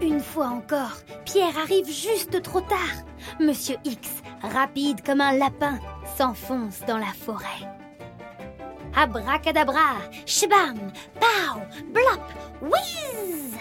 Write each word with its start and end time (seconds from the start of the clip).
Une 0.00 0.20
fois 0.20 0.48
encore, 0.48 0.96
Pierre 1.24 1.56
arrive 1.58 1.86
juste 1.86 2.42
trop 2.42 2.60
tard. 2.60 2.78
Monsieur 3.40 3.76
X, 3.84 4.22
rapide 4.42 5.02
comme 5.04 5.20
un 5.20 5.32
lapin, 5.32 5.78
s'enfonce 6.16 6.80
dans 6.86 6.98
la 6.98 7.12
forêt. 7.12 7.68
Abracadabra, 8.94 9.96
shbam, 10.26 10.78
pow, 11.18 11.60
blop, 11.92 12.22
whiz 12.62 13.56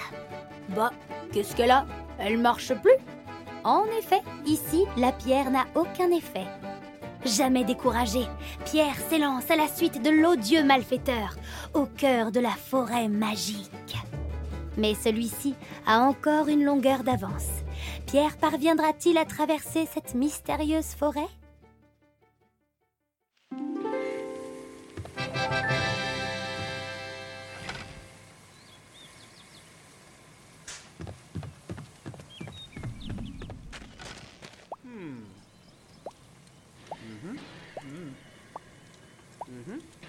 Bah, 0.70 0.92
qu'est-ce 1.32 1.56
qu'elle 1.56 1.72
a? 1.72 1.86
Elle 2.20 2.38
marche 2.38 2.74
plus? 2.76 2.98
En 3.64 3.86
effet, 3.98 4.22
ici, 4.46 4.86
la 4.98 5.12
pierre 5.12 5.50
n'a 5.50 5.66
aucun 5.76 6.12
effet. 6.12 6.46
Jamais 7.26 7.64
découragé, 7.64 8.28
Pierre 8.66 8.98
s'élance 9.10 9.50
à 9.50 9.56
la 9.56 9.70
suite 9.70 10.02
de 10.02 10.10
l'odieux 10.10 10.64
malfaiteur, 10.64 11.36
au 11.74 11.86
cœur 11.86 12.32
de 12.32 12.42
la 12.42 12.50
forêt 12.50 13.08
magique. 13.08 13.96
Mais 14.78 14.96
celui-ci 14.96 15.56
a 15.86 16.00
encore 16.00 16.48
une 16.48 16.64
longueur 16.64 17.04
d'avance. 17.04 17.50
Pierre 18.08 18.38
parviendra-t-il 18.38 19.18
à 19.18 19.26
traverser 19.26 19.88
cette 19.92 20.16
mystérieuse 20.16 20.96
forêt? 20.96 21.28
Hmm. 34.84 35.24
Mhm. 36.92 37.38
Hmm. 37.84 38.12
Mhm. 39.48 40.03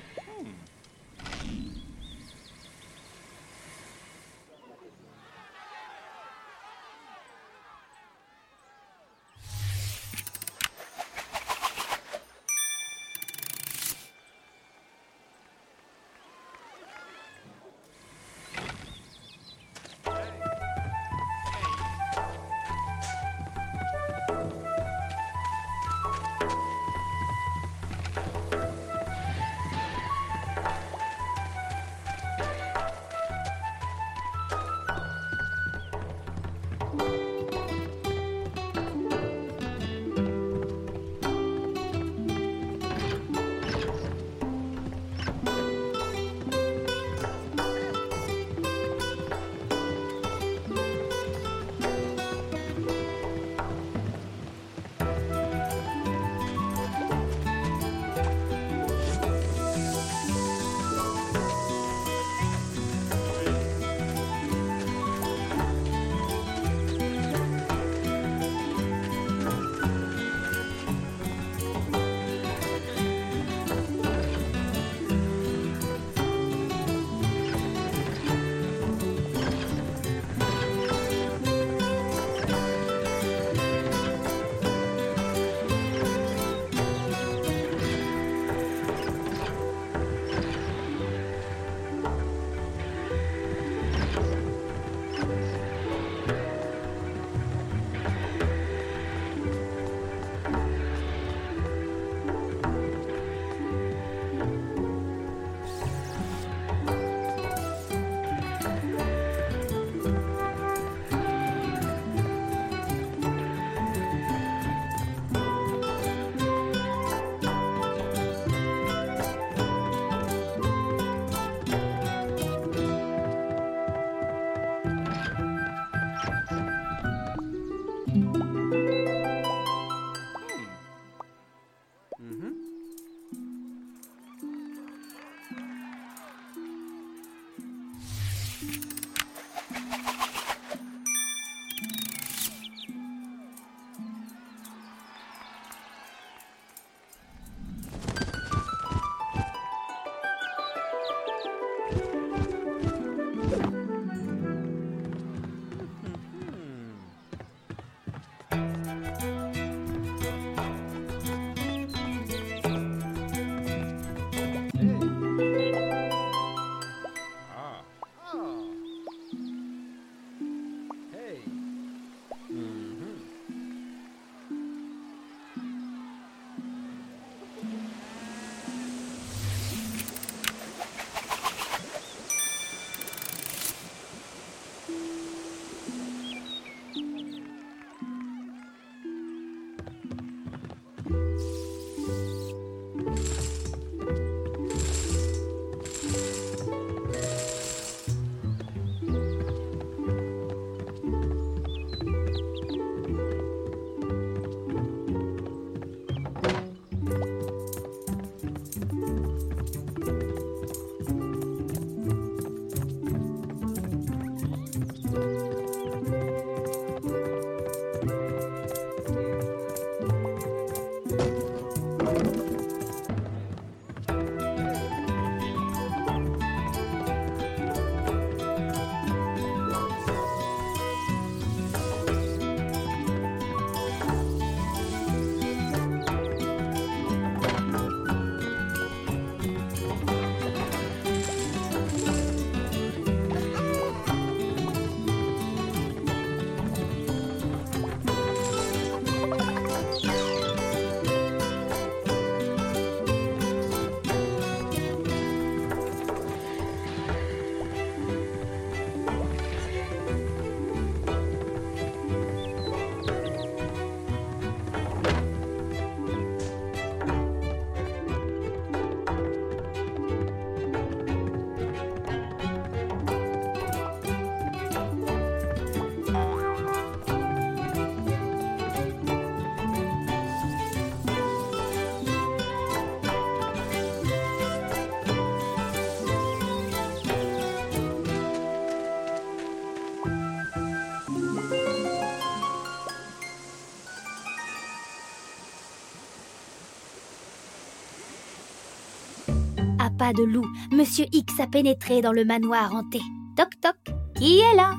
De 300.13 300.23
loup, 300.23 300.47
Monsieur 300.73 301.07
X 301.13 301.41
a 301.41 301.47
pénétré 301.47 302.01
dans 302.01 302.13
le 302.13 302.25
manoir 302.25 302.75
hanté. 302.75 303.01
Toc 303.37 303.61
toc, 303.61 303.95
qui 304.17 304.39
est 304.39 304.57
là? 304.57 304.75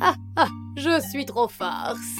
Ah 0.00 0.14
ah, 0.36 0.48
je 0.76 1.00
suis 1.10 1.26
trop 1.26 1.48
farce. 1.48 2.18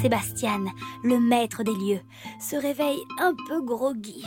Sébastien, 0.00 0.64
le 1.02 1.18
maître 1.18 1.62
des 1.62 1.74
lieux, 1.74 2.00
se 2.40 2.56
réveille 2.56 3.00
un 3.20 3.34
peu 3.48 3.62
groggy. 3.62 4.24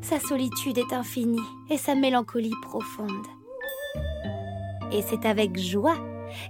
Sa 0.00 0.18
solitude 0.18 0.78
est 0.78 0.92
infinie 0.92 1.38
et 1.70 1.76
sa 1.76 1.94
mélancolie 1.94 2.54
profonde. 2.62 3.26
Et 4.90 5.02
c'est 5.02 5.26
avec 5.26 5.58
joie 5.58 5.96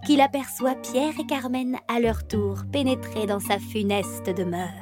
qu'il 0.06 0.20
aperçoit 0.20 0.74
Pierre 0.76 1.18
et 1.18 1.26
Carmen 1.26 1.76
à 1.88 2.00
leur 2.00 2.26
tour 2.26 2.62
pénétrer 2.72 3.26
dans 3.26 3.40
sa 3.40 3.58
funeste 3.58 4.30
demeure, 4.30 4.81